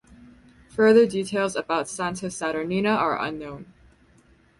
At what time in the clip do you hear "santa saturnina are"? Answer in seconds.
1.87-3.21